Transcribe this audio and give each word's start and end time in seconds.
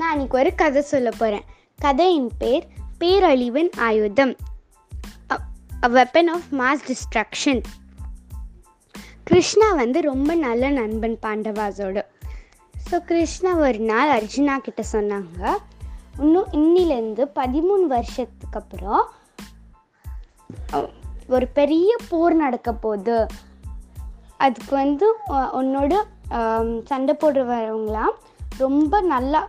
நான் 0.00 0.12
இன்னைக்கு 0.12 0.36
ஒரு 0.38 0.50
கதை 0.54 0.80
சொல்ல 0.82 1.08
போகிறேன் 1.18 1.44
கதையின் 1.78 2.30
பேர் 2.38 2.64
பேரழிவின் 3.00 3.70
ஆயுதம். 3.78 4.32
A 5.84 5.88
weapon 5.88 6.30
of 6.34 6.48
mass 6.60 6.82
destruction 6.88 7.60
Krishna 9.24 9.68
வந்து 9.72 10.00
ரொம்ப 10.00 10.34
நல்ல 10.34 10.70
நண்பன் 10.70 11.16
பாண்டவாஸோடு. 11.22 12.02
ஸோ 12.90 12.98
கிருஷ்ணா 13.10 13.52
ஒரு 13.66 13.80
நாள் 13.90 14.12
அர்ஜுனா 14.18 14.56
கிட்ட 14.58 14.82
சொன்னாங்க 14.92 15.54
இன்னும் 16.18 16.50
இன்னிலேருந்து 16.52 17.26
பதிமூணு 17.40 17.86
வருஷத்துக்கு 17.94 18.60
அப்புறம் 18.60 19.04
ஒரு 21.28 21.48
பெரிய 21.60 21.96
போர் 22.08 22.34
நடக்க 22.34 22.72
போகுது. 22.84 23.26
அதுக்கு 24.36 24.74
வந்து 24.82 25.08
உன்னோட 25.60 25.94
சண்டை 26.84 27.14
போடுறவங்களாம் 27.20 28.16
ரொம்ப 28.58 29.00
நல்லா 29.14 29.40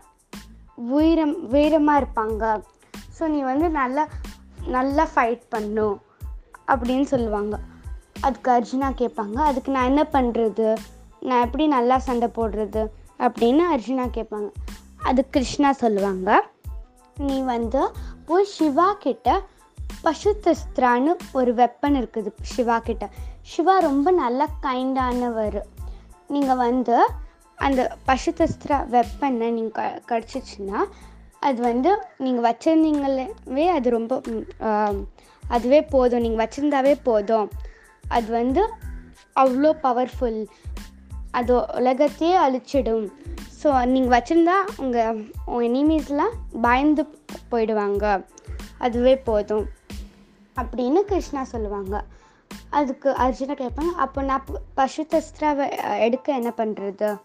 வீரம் 0.76 1.36
வீரமாக 1.50 2.00
இருப்பாங்க. 2.02 2.44
ஸோ 3.20 3.28
நீ 3.28 3.42
வந்து 3.42 3.70
நல்லா 3.70 4.04
நல்லா 4.68 5.08
ஃபைட் 5.16 5.44
பண்ணும் 5.50 6.02
அப்படின்னு 6.68 7.08
சொல்லுவாங்க. 7.14 7.60
அதுக்கு 8.22 8.52
அர்ஜுனா 8.52 8.90
கேட்பாங்க. 9.02 9.38
அதுக்கு 9.50 9.72
நான் 9.72 9.90
என்ன 9.92 10.04
பண்ணுறது 10.12 10.68
நான் 11.20 11.44
எப்படி 11.46 11.68
நல்லா 11.68 11.98
சண்டை 11.98 12.30
போடுறது? 12.38 12.84
அப்படின்னு 13.20 13.64
அர்ஜுனா 13.76 14.06
கேட்பாங்க. 14.18 14.50
அது 14.98 15.30
கிருஷ்ணா 15.30 15.72
சொல்லுவாங்க. 15.72 16.30
நீ 17.18 17.42
வந்து 17.42 17.92
போய் 18.26 18.46
சிவா 18.46 18.94
கிட்ட 18.94 19.42
பசுதஸ்திரான்னு 20.04 21.12
ஒரு 21.32 21.54
வெப்பன் 21.54 21.96
இருக்குது 22.00 22.32
சிவா 22.42 22.80
கிட்ட. 22.80 23.10
சிவா 23.42 23.80
ரொம்ப 23.80 24.12
நல்ல 24.12 24.48
கைண்டானவர் 24.62 25.60
நீங்கள் 26.28 26.56
வந்து 26.56 26.98
அந்த 27.56 27.98
பசுதஸ்திரா 28.08 28.78
வெப்பனை 28.96 29.50
நீங்கள் 29.50 29.72
க 29.72 30.02
கிடச்சிச்சின்னா 30.10 30.86
அது 31.40 31.62
வந்து 31.62 32.04
நீங்கள் 32.18 32.46
வச்சுருந்தீங்களே 32.52 33.68
அது 33.68 33.90
ரொம்ப 33.90 34.22
அதுவே 35.44 35.82
போதும். 35.82 36.22
நீங்கள் 36.22 36.48
வச்சுருந்தாவே 36.48 37.00
போதும். 37.04 37.52
அது 38.08 38.32
வந்து 38.32 38.70
அவ்வளோ 39.36 39.72
பவர்ஃபுல் 39.84 40.48
அது 41.32 41.66
உலகத்தையே 41.76 42.38
அழிச்சிடும். 42.38 43.12
ஸோ 43.64 43.86
நீங்கள் 43.86 44.20
வச்சுருந்தா 44.20 44.58
உங்கள் 44.78 45.26
உங்கள் 45.46 45.68
எனிமீஸ்லாம் 45.70 46.36
பயந்து 46.62 47.06
போயிடுவாங்க. 47.52 48.26
அதுவே 48.78 49.18
போதும். 49.18 49.66
அப்படின்னு 50.58 51.02
கிருஷ்ணா 51.02 51.44
சொல்லுவாங்க. 51.44 52.04
அதுக்கு 52.70 53.10
அர்ஜுனா 53.10 53.56
கேட்பாங்க 53.62 53.94
அப்போ 53.96 54.22
நான் 54.22 54.46
பசுத்தஸ்திராவை 54.78 54.78
பசுதஸ்திராவை 54.78 56.00
எடுக்க 56.00 56.34
என்ன 56.34 56.54
பண்ணுறது 56.58 57.18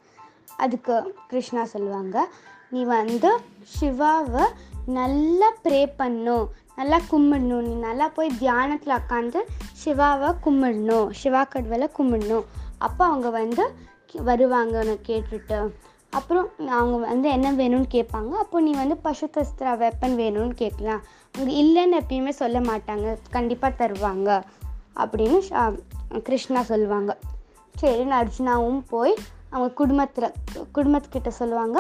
அதுக்கு 0.61 1.15
கிருஷ்ணா 1.29 1.65
சொல்லுவாங்க. 1.65 2.29
நீ 2.71 2.85
வந்து 2.85 3.39
சிவாவை 3.81 4.45
நல்லா 4.87 5.53
ப்ரே 5.65 5.93
பண்ணும் 5.97 6.51
நல்லா 6.77 7.01
கும்பிடணும் 7.11 7.63
நீ 7.63 7.75
நல்லா 7.75 8.09
போய் 8.09 8.31
தியானத்தில் 8.39 8.95
உட்காந்து 8.95 9.37
சிவாவை 9.85 10.35
கும்பிடணும் 10.45 11.11
சிவா 11.11 11.45
கடவுளை 11.45 11.91
கும்பிடணும் 11.99 12.45
அப்போ 12.79 13.05
அவங்க 13.05 13.31
வந்து 13.31 13.75
வருவாங்க 14.13 14.79
உன்னை 14.79 14.99
கேட்டுட்டு. 15.07 15.71
அப்புறம் 16.11 16.49
அவங்க 16.69 16.97
வந்து 16.97 17.29
என்ன 17.29 17.53
வேணும்னு 17.53 17.85
கேட்பாங்க. 17.91 18.31
அப்போ 18.31 18.61
நீ 18.61 18.73
வந்து 18.73 18.97
பசுதஸ்திரா 19.05 19.77
வெப்பன் 19.77 20.15
வேணும்னு 20.17 20.51
கேட்கலாம். 20.51 21.03
அவங்க 21.33 21.53
இல்லைன்னு 21.53 22.01
எப்பயுமே 22.01 22.29
சொல்ல 22.29 22.61
மாட்டாங்க. 22.61 23.17
கண்டிப்பாக 23.31 23.89
தருவாங்க. 23.89 24.43
அப்படின்னு 24.97 25.43
ஷா- 25.51 25.79
கிருஷ்ணா 26.19 26.63
சொல்லுவாங்க. 26.63 27.19
சரின்னு 27.81 28.25
அர்ஜுனாவும் 28.25 28.83
போய் 28.89 29.15
அவங்க 29.53 29.69
குடும்பத்தில் 29.81 30.35
குடும்பத்துக்கிட்ட 30.77 31.31
சொல்லுவாங்க 31.41 31.79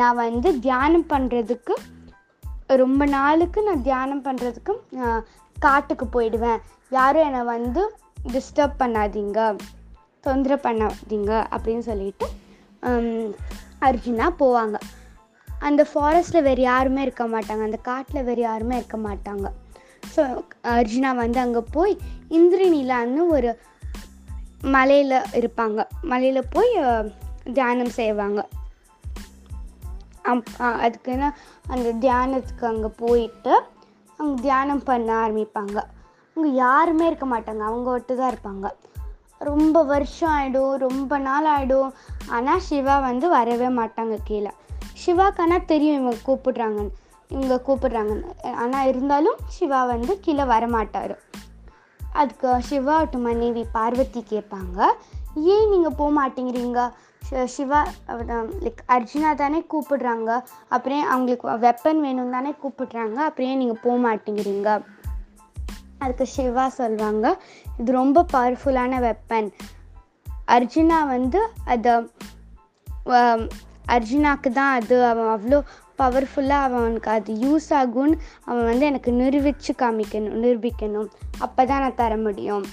நான் 0.00 0.20
வந்து 0.24 0.48
தியானம் 0.66 1.06
பண்ணுறதுக்கு 1.12 1.74
ரொம்ப 2.82 3.02
நாளுக்கு 3.16 3.58
நான் 3.68 3.86
தியானம் 3.88 4.24
பண்ணுறதுக்கு 4.26 4.72
காட்டுக்கு 5.56 6.06
போயிடுவேன். 6.14 6.60
யாரும் 6.96 7.26
என்னை 7.28 7.42
வந்து 7.54 7.82
டிஸ்டர்ப் 8.34 8.76
பண்ணாதீங்க 8.82 9.40
தொந்தரவு 10.26 10.64
பண்ணாதீங்க 10.66 11.32
அப்படின்னு 11.54 11.84
சொல்லிட்டு 11.90 12.26
அர்ஜுனா 13.88 14.26
போவாங்க. 14.42 14.76
அந்த 15.68 15.82
ஃபாரஸ்ட்டில் 15.90 16.46
வேறு 16.48 16.62
யாருமே 16.70 17.00
இருக்க 17.06 17.24
மாட்டாங்க. 17.34 17.62
அந்த 17.68 17.78
காட்டில் 17.88 18.26
வேறு 18.28 18.42
யாருமே 18.48 18.76
இருக்க 18.80 18.98
மாட்டாங்க. 19.08 19.46
ஸோ 20.14 20.22
அர்ஜுனா 20.76 21.10
வந்து 21.22 21.38
அங்கே 21.44 21.62
போய் 21.76 21.94
இந்திரனிலான்னு 22.38 23.22
ஒரு 23.36 23.50
மலையில் 24.62 25.20
இருப்பாங்க. 25.32 25.86
மலையில் 26.02 26.50
போய் 26.50 26.78
தியானம் 27.52 27.90
செய்வாங்க. 27.90 28.48
அப் 30.22 30.44
அதுக்குன்னு 30.58 31.30
அந்த 31.66 31.92
தியானத்துக்கு 31.92 32.66
அங்கே 32.66 32.88
போயிட்டு 32.96 33.62
அவங்க 34.16 34.40
தியானம் 34.40 34.82
பண்ண 34.82 35.28
ஆரம்பிப்பாங்க. 35.28 35.82
அங்கே 36.34 36.52
யாருமே 36.54 37.06
இருக்க 37.06 37.26
மாட்டாங்க. 37.26 37.58
அவங்க 37.58 37.90
ஒட்டு 37.90 38.16
தான் 38.16 38.34
இருப்பாங்க. 38.34 38.72
ரொம்ப 39.38 39.82
வருஷம் 39.82 40.30
ஆகிடும் 40.30 40.74
ரொம்ப 40.74 41.18
நாள் 41.18 41.44
ஆகிடும் 41.44 41.92
ஆனால் 42.28 42.60
சிவா 42.60 42.98
வந்து 42.98 43.28
வரவே 43.28 43.66
மாட்டாங்க 43.66 44.18
கீழே. 44.24 44.50
சிவாக்கு 45.06 45.40
ஆனால் 45.40 45.64
தெரியும் 45.64 46.00
இவங்க 46.00 46.18
கூப்பிடுறாங்கன்னு. 46.26 46.90
இவங்க 47.28 47.62
கூப்பிடுறாங்கன்னு. 47.66 48.54
ஆனால் 48.54 48.86
இருந்தாலும் 48.86 49.36
சிவா 49.46 49.84
வந்து 49.84 50.20
கீழே 50.20 50.42
வரமாட்டார். 50.42 51.18
அதுக்கு 52.20 52.48
சிவா 52.62 52.94
சிவாவோட 53.02 53.16
மனைவி 53.26 53.62
பார்வதி 53.72 54.22
கேட்பாங்க. 54.30 54.78
ஏன் 55.54 55.68
நீங்கள் 55.68 55.96
போக 55.96 56.10
மாட்டேங்கிறீங்க? 56.18 56.80
சிவா 57.44 57.80
லைக் 58.64 58.82
அர்ஜுனா 58.88 59.30
தானே 59.34 59.58
கூப்பிடுறாங்க. 59.72 60.30
அப்புறம் 60.68 61.08
அவங்களுக்கு 61.14 61.48
வெப்பன் 61.66 62.00
வேணும் 62.00 62.34
தானே 62.36 62.52
கூப்பிடுறாங்க. 62.62 63.18
அப்புறம் 63.28 63.50
ஏன் 63.50 63.60
நீங்கள் 63.62 63.82
போக 63.82 63.96
மாட்டேங்கிறீங்க? 64.04 64.68
அதுக்கு 65.98 66.26
சிவா 66.26 66.68
சொல்லுவாங்க 66.68 67.26
இது 67.78 67.92
ரொம்ப 67.92 68.24
பவர்ஃபுல்லான 68.32 68.98
வெப்பன் 69.06 69.48
அர்ஜுனா 70.56 70.98
வந்து 71.06 71.40
அதை 71.64 71.92
அர்ஜுனாக்கு 73.88 74.50
தான் 74.58 74.72
அது 74.78 74.96
அவன் 75.04 75.30
அவ்வளோ 75.34 75.58
பவர்ஃபுல்லாக 75.98 76.66
அவனுக்கு 76.68 77.10
அது 77.10 77.34
யூஸ் 77.34 77.70
ஆகும்னு 77.70 78.18
அவன் 78.44 78.64
வந்து 78.64 78.86
எனக்கு 78.86 79.12
நிரூபித்து 79.12 79.74
காமிக்கணும் 79.78 80.36
நிரூபிக்கணும். 80.44 81.08
அப்போ 81.38 81.64
தான் 81.64 81.80
நான் 81.80 81.94
தர 81.94 82.16
முடியும். 82.16 82.64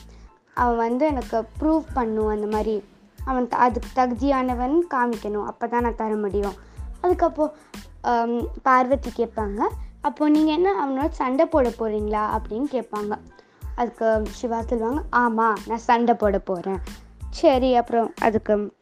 அவன் 0.53 0.77
வந்து 0.77 1.05
எனக்கு 1.05 1.43
ப்ரூவ் 1.59 1.83
பண்ணும் 1.93 2.27
அந்த 2.27 2.47
மாதிரி. 2.47 2.83
அவன் 3.25 3.47
த- 3.47 3.57
அதுக்கு 3.57 3.89
தகுதியானவன் 3.95 4.75
காமிக்கணும். 4.89 5.45
அப்போ 5.45 5.67
தான் 5.67 5.81
நான் 5.81 5.95
தர 5.95 6.15
முடியும். 6.15 6.53
அதுக்கப்போ 7.03 7.51
பார்வதி 8.63 9.11
கேட்பாங்க. 9.17 9.61
அப்போது 10.01 10.31
நீங்கள் 10.31 10.53
என்ன 10.53 10.69
அவனோட 10.81 11.09
சண்டை 11.09 11.45
போட 11.45 11.69
போகிறீங்களா 11.69 12.23
அப்படின்னு 12.37 12.65
கேட்பாங்க. 12.71 13.17
அதுக்கு 13.75 14.21
சிவா 14.29 14.61
சொல்லுவாங்க 14.61 15.01
ஆமாம் 15.09 15.57
நான் 15.67 15.77
சண்டை 15.77 16.15
போட 16.15 16.39
போகிறேன் 16.39 16.79
சரி 17.29 17.75
அப்புறம் 17.75 18.13
அதுக்கு 18.21 18.73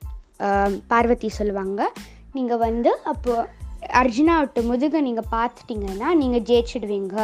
பார்வதி 0.88 1.30
சொல்லுவாங்க. 1.30 1.92
நீங்கள் 2.34 2.58
வந்து 2.58 2.98
அப்போது 3.04 3.48
அர்ஜுனாவோட 4.00 4.62
முதுகை 4.72 5.00
நீங்கள் 5.08 5.32
பார்த்துட்டிங்கன்னா 5.36 6.10
நீங்கள் 6.22 6.46
ஜெயிச்சிடுவீங்க. 6.50 7.16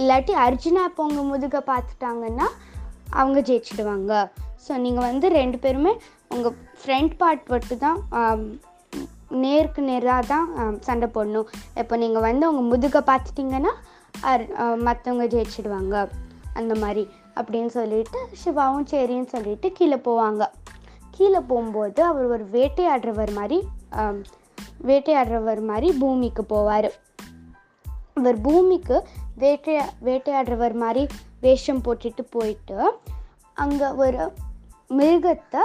இல்லாட்டி 0.00 0.32
அர்ஜுனா 0.46 0.82
இப்போ 0.90 1.02
உங்கள் 1.08 1.30
முதுகை 1.32 1.60
பார்த்துட்டாங்கன்னா 1.70 2.46
அவங்க 3.20 3.38
ஜெயிச்சிடுவாங்க. 3.48 4.12
ஸோ 4.66 4.72
நீங்கள் 4.84 5.06
வந்து 5.08 5.26
ரெண்டு 5.40 5.58
பேருமே 5.64 5.92
உங்கள் 6.34 6.54
ஃப்ரண்ட் 6.82 7.14
பார்ட் 7.22 7.50
மட்டும் 7.54 7.82
தான் 7.86 7.98
நேருக்கு 9.44 9.80
நேராக 9.88 10.28
தான் 10.32 10.46
சண்டை 10.86 11.08
போடணும். 11.16 11.48
இப்போ 11.82 11.94
நீங்கள் 12.02 12.24
வந்து 12.28 12.44
உங்கள் 12.50 12.70
முதுகை 12.72 13.02
பார்த்துட்டிங்கன்னா 13.10 13.72
மற்றவங்க 14.86 15.26
ஜெயிச்சிடுவாங்க. 15.34 15.94
அந்த 16.58 16.74
மாதிரி 16.82 17.04
அப்படின்னு 17.38 17.70
சொல்லிட்டு 17.78 18.18
சிவாவும் 18.42 18.88
சரின்னு 18.92 19.32
சொல்லிட்டு 19.34 19.68
கீழே 19.78 19.98
போவாங்க. 20.08 20.44
கீழே 21.16 21.40
போகும்போது 21.50 22.00
அவர் 22.10 22.26
ஒரு 22.34 22.44
வேட்டையாடுறவர் 22.54 23.32
மாதிரி 23.40 23.58
வேட்டையாடுறவர் 24.88 25.60
மாதிரி 25.70 25.88
பூமிக்கு 26.02 26.42
போவார். 26.52 26.88
அவர் 28.18 28.38
பூமிக்கு 28.46 28.96
வேட்டையா 29.42 29.84
வேட்டையாடுறவர் 30.08 30.76
மாதிரி 30.82 31.02
வேஷம் 31.44 31.84
போட்டுட்டு 31.86 32.22
போயிட்டு 32.34 32.76
அங்கே 33.62 33.88
ஒரு 34.04 34.24
மிருகத்தை 34.98 35.62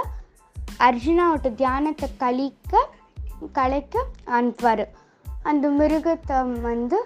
அர்ஜுனாவோட 0.86 1.48
தியானத்தை 1.60 2.08
கழிக்க 2.22 2.82
கலைக்க 3.58 4.04
அனுப்புவார். 4.38 4.84
அந்த 5.50 5.66
மிருகத்தை 5.80 6.38
வந்து 6.68 6.98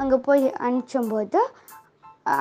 அங்கே 0.00 0.16
போய் 0.26 0.44
அனுப்பிச்சும்போது 0.66 1.40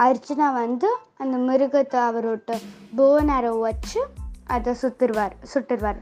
அர்ஜுனா 0.08 0.48
வந்து 0.54 0.90
அந்த 1.22 1.36
மிருகத்தை 1.48 2.00
அவரோட 2.10 2.58
போனரை 2.98 3.52
வச்சு 3.66 4.02
அதை 4.56 4.72
சுத்துருவார் 4.82 5.36
சுட்டுருவார். 5.52 6.00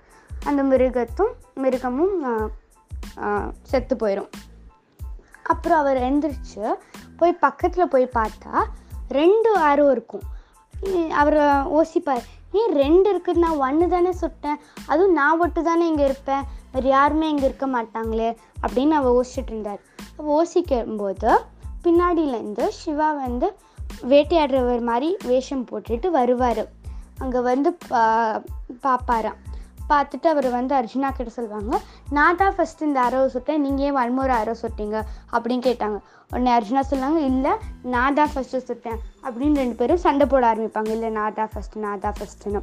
அந்த 0.47 0.61
மிருகத்தும் 0.71 1.33
மிருகமும் 1.63 2.17
செத்து 3.69 3.95
போயிடும் 4.01 4.31
அப்புறம் 5.51 5.79
அவர் 5.81 5.99
எழுந்திரிச்சு 6.07 6.63
போய் 7.19 7.41
பக்கத்தில் 7.45 7.91
போய் 7.93 8.15
பார்த்தா 8.17 8.51
ரெண்டு 9.19 9.49
ஆரோ 9.67 9.85
இருக்கும். 9.95 10.25
அவர் 11.21 11.37
யோசிப்பார் 11.77 12.25
ஏன் 12.59 12.73
ரெண்டு 12.81 13.07
இருக்குது 13.13 13.41
நான் 13.43 13.61
ஒன்று 13.65 13.85
தானே 13.93 14.11
சுட்டேன். 14.21 14.59
அதுவும் 14.91 15.17
நான் 15.19 15.39
மட்டும் 15.41 15.67
தானே 15.69 15.87
இங்கே 15.91 16.05
இருப்பேன். 16.09 16.45
வேறு 16.73 16.89
யாருமே 16.95 17.27
இங்கே 17.33 17.47
இருக்க 17.49 17.67
மாட்டாங்களே 17.75 18.29
அப்படின்னு 18.63 18.95
அவர் 18.99 19.15
யோசிச்சுட்டு 19.17 19.53
இருந்தார். 19.53 19.81
அப்போ 20.17 20.29
யோசிக்கும்போது 20.37 21.31
பின்னாடியிலேருந்து 21.83 22.65
சிவா 22.79 23.09
வந்து 23.25 23.49
வேட்டையாடுறவர் 24.11 24.83
மாதிரி 24.89 25.09
வேஷம் 25.29 25.67
போட்டுட்டு 25.69 26.09
வருவார். 26.19 26.63
அங்கே 27.23 27.39
வந்து 27.51 27.69
பா 27.89 28.03
பார்ப்பாராம் 28.83 29.39
பார்த்துட்டு 29.91 30.27
அவர் 30.33 30.47
வந்து 30.57 30.73
அர்ஜுனா 30.79 31.09
கிட்ட 31.17 31.31
சொல்லுவாங்க 31.37 31.73
நான் 32.17 32.39
தான் 32.41 32.55
ஃபஸ்ட்டு 32.57 32.87
இந்த 32.89 32.99
அரவை 33.07 33.27
சுட்டேன் 33.35 33.63
நீங்கள் 33.65 33.85
ஏன் 33.87 33.97
வன்முறை 33.99 34.35
அரவை 34.41 34.55
சுட்டீங்க? 34.63 34.97
அப்படின்னு 35.35 35.63
கேட்டாங்க. 35.69 35.99
உடனே 36.31 36.51
அர்ஜுனா 36.57 36.83
சொன்னாங்க 36.91 37.21
இல்லை 37.31 37.53
நான் 37.93 38.17
தான் 38.19 38.31
ஃபஸ்ட்டு 38.33 38.63
சுட்டேன். 38.69 38.99
அப்படின்னு 39.25 39.61
ரெண்டு 39.63 39.77
பேரும் 39.79 40.03
சண்டை 40.05 40.27
போட 40.33 40.45
ஆரம்பிப்பாங்க 40.51 40.91
இல்லை 40.97 41.09
நான் 41.19 41.37
தான் 41.39 41.51
ஃபஸ்ட்டு 41.53 41.83
நான் 41.85 42.03
தான் 42.05 42.17
ஃபஸ்ட்டுன்னு 42.19 42.61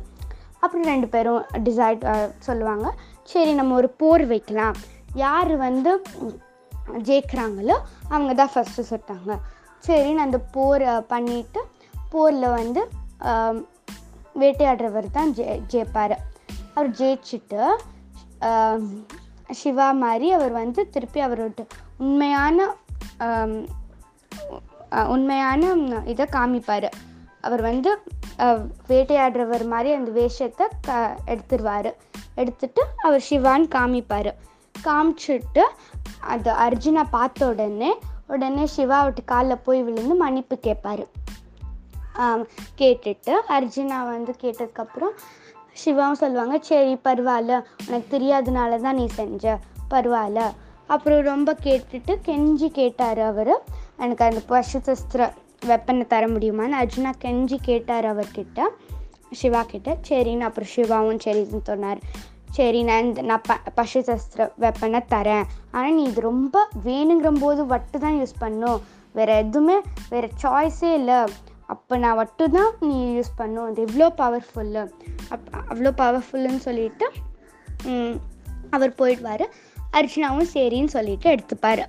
அப்புறம் 0.62 0.86
ரெண்டு 0.92 1.08
பேரும் 1.14 1.42
டிசைட் 1.66 2.04
சொல்லுவாங்க. 2.46 2.86
சரி 3.32 3.52
நம்ம 3.58 3.74
ஒரு 3.80 3.88
போர் 4.02 4.24
வைக்கலாம். 4.32 4.76
யார் 5.24 5.52
வந்து 5.66 5.90
ஜெயிக்கிறாங்களோ 7.08 7.76
அவங்க 8.12 8.32
தான் 8.40 8.52
ஃபஸ்ட்டு 8.54 8.88
சுட்டாங்க. 8.90 9.34
சரின்னு 9.86 10.24
அந்த 10.26 10.38
போர் 10.54 10.84
பண்ணிவிட்டு 11.12 11.60
போரில் 12.12 12.48
வந்து 12.58 12.82
வேட்டையாடுறவர் 14.40 15.06
தான் 15.18 15.30
ஜெ 15.36 15.44
ஜெயிப்பார். 15.72 16.14
அவர் 16.76 16.90
ஜெயிச்சுட்டு 16.98 17.60
சிவா 19.60 19.88
மாதிரி 20.02 20.26
அவர் 20.36 20.52
வந்து 20.60 20.80
திருப்பி 20.94 21.20
அவரோட 21.26 21.64
உண்மையான 21.98 22.66
உண்மையான 25.14 25.70
இதை 26.12 26.24
காமிப்பார். 26.34 26.88
அவர் 27.46 27.62
வந்து 27.68 27.90
வேட்டையாடுறவர் 28.90 29.64
மாதிரி 29.72 29.90
அந்த 29.98 30.10
வேஷத்தை 30.18 30.66
க 30.88 30.98
எடுத்துருவார். 31.32 31.90
எடுத்துட்டு 32.34 32.82
அவர் 33.04 33.24
சிவான்னு 33.28 33.68
காமிப்பார். 33.76 34.30
காமிச்சிட்டு 34.74 35.64
அது 36.32 36.50
அர்ஜுனா 36.66 37.04
பார்த்த 37.16 37.48
உடனே 37.52 37.90
உடனே 38.34 38.66
சிவா 38.76 38.98
விட்டு 39.04 39.24
காலில் 39.24 39.64
போய் 39.66 39.82
விழுந்து 39.86 40.14
மன்னிப்பு 40.22 40.56
கேட்பார். 40.66 41.04
கேட்டுட்டு 42.80 43.34
அர்ஜுனா 43.56 43.98
வந்து 44.12 44.32
கேட்டதுக்கப்புறம் 44.42 45.14
சிவாவும் 45.82 46.20
சொல்லுவாங்க 46.22 46.56
சரி 46.68 46.94
பரவாயில்ல 47.06 47.54
உனக்கு 47.86 48.08
தெரியாதனால 48.14 48.78
தான் 48.84 48.98
நீ 49.00 49.06
செஞ்ச 49.18 49.56
பரவாயில்ல. 49.92 50.42
அப்புறம் 50.94 51.22
ரொம்ப 51.32 51.50
கேட்டுட்டு 51.66 52.12
கெஞ்சி 52.28 52.68
கேட்டார் 52.80 53.20
அவர். 53.30 53.54
எனக்கு 54.04 54.22
அந்த 54.28 54.40
பசுசஸ்திர 54.52 55.28
வெப்பனை 55.70 56.04
தர 56.12 56.24
முடியுமான்னு 56.34 56.78
அர்ஜுனா 56.82 57.12
கெஞ்சி 57.24 57.56
கேட்டார் 57.68 58.06
அவர்கிட்ட. 58.12 58.68
சிவா 59.38 59.62
கிட்ட 59.72 59.96
சரின்னு 60.08 60.46
அப்புறம் 60.48 60.72
சிவாவும் 60.74 61.22
சரின்னு 61.24 61.62
சொன்னார். 61.70 62.00
சரி 62.56 62.80
நான் 62.88 63.04
இந்த 63.06 63.22
நான் 63.30 63.44
ப 63.48 63.54
பசுசஸ்திர 63.78 64.42
வெப்பனை 64.64 65.00
தரேன். 65.14 65.46
ஆனால் 65.74 65.96
நீ 65.96 66.04
இது 66.10 66.20
ரொம்ப 66.30 66.56
வேணுங்கிற 66.86 67.32
போது 67.44 67.64
வட்டு 67.72 67.96
தான் 68.04 68.18
யூஸ் 68.20 68.36
பண்ணும். 68.44 68.78
வேறு 69.18 69.34
எதுவுமே 69.42 69.76
வேறு 70.12 70.28
சாய்ஸே 70.42 70.92
இல்லை. 71.00 71.18
அப்போ 71.74 71.94
நான் 72.04 72.18
வட்டு 72.22 72.44
தான் 72.56 72.72
நீ 72.88 72.96
யூஸ் 73.16 73.32
பண்ணும். 73.40 73.66
அது 73.70 73.80
எவ்வளோ 73.86 74.08
பவர்ஃபுல்லு 74.22 74.84
அவ்வளோ 75.70 75.90
பவர்ஃபுல்லுன்னு 76.02 76.64
சொல்லிட்டு 76.68 77.06
அவர் 78.70 78.92
போயிடுவார். 78.98 79.44
அர்ச்சனாவும் 79.92 80.50
சரின்னு 80.54 80.94
சொல்லிட்டு 80.96 81.28
எடுத்துப்பார். 81.34 81.84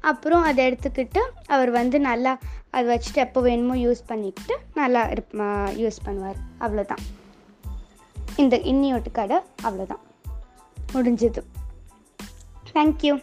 அப்புறம் 0.00 0.42
அதை 0.42 0.60
எடுத்துக்கிட்டு 0.70 1.22
அவர் 1.46 1.70
வந்து 1.70 2.00
நல்லா 2.00 2.32
அதை 2.70 2.86
வச்சுட்டு 2.96 3.22
எப்போ 3.26 3.40
வேணுமோ 3.40 3.74
யூஸ் 3.76 4.02
பண்ணிக்கிட்டு 4.06 4.54
நல்லா 4.74 5.02
இருப் 5.14 5.34
யூஸ் 5.82 6.04
பண்ணுவார். 6.04 6.38
அவ்வளோதான். 6.60 7.02
இந்த 8.36 8.56
இன்னியோட்டு 8.56 9.10
கடை 9.12 9.38
அவ்வளோதான். 9.62 10.04
முடிஞ்சது. 10.92 11.42
தேங்க்யூ 12.74 13.14